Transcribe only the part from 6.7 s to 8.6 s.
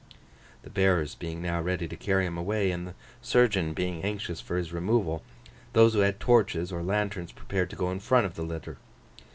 or lanterns, prepared to go in front of the